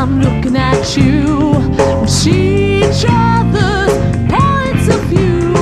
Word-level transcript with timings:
I'm 0.00 0.18
looking 0.18 0.56
at 0.56 0.96
you. 0.96 1.50
We 2.00 2.08
see 2.08 2.78
each 2.78 3.04
other's 3.06 3.92
points 4.32 4.88
of 4.88 5.02
view, 5.12 5.52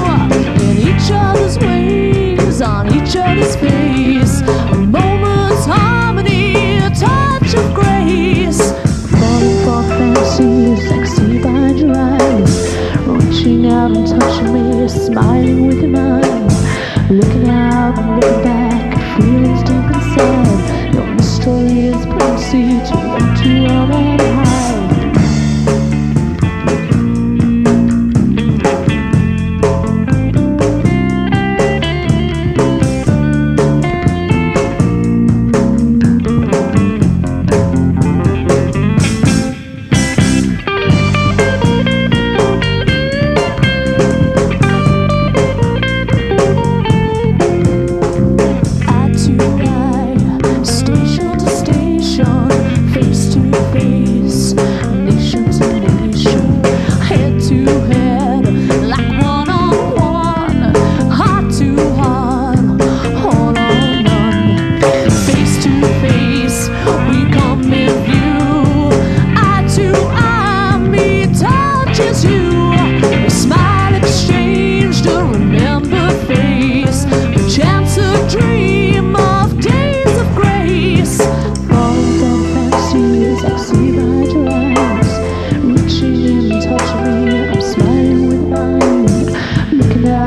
in 0.63 0.79
each 0.79 1.11
other's 1.11 1.59
waves, 1.59 2.63
on 2.63 2.87
each 2.87 3.17
other's 3.17 3.57
face. 3.57 4.41
A 4.41 4.77
moment's 4.77 5.67
harmony, 5.67 6.77
a 6.79 6.89
touch 6.91 7.53
of 7.57 7.75
grace. 7.75 8.61
Falling 9.11 9.59
for 9.65 9.83
fancies, 9.99 10.89
sexy 10.89 11.43
by 11.43 11.71
your 11.73 11.97
eyes. 11.97 12.77
Reaching 13.09 13.67
out 13.67 13.91
and 13.91 14.07
touching 14.07 14.53
me, 14.53 14.89
smiling 14.89 15.67
with 15.67 15.81
your 15.81 15.91
mind. 15.91 16.53
Looking 17.11 17.49
out, 17.49 17.99
and 17.99 18.21
looking 18.21 18.43
back, 18.45 19.21
feelings 19.21 19.63
deep 19.65 19.91
inside. 19.97 20.95
Your 20.95 21.07
mystery 21.17 21.89
is 21.89 22.07
plenty 22.07 22.79
to 22.87 23.18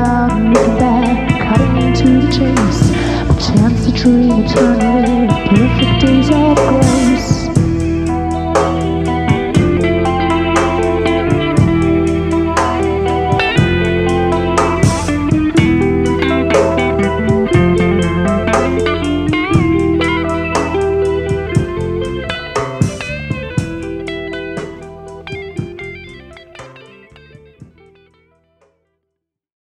cutting 0.04 1.94
to 1.94 2.04
the 2.20 2.32
chase. 2.32 2.90
A 3.30 3.34
chance 3.40 3.86
to 3.86 3.92
dream 3.92 4.44
eternally, 4.44 5.28
perfect 5.48 6.06
days 6.06 6.30
of 6.30 6.56
grace. 6.56 6.91